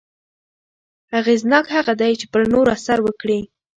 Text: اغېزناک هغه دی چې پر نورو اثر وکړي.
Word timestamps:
اغېزناک 1.19 1.65
هغه 1.75 1.93
دی 2.01 2.11
چې 2.19 2.25
پر 2.31 2.41
نورو 2.53 2.69
اثر 2.77 2.97
وکړي. 3.03 3.39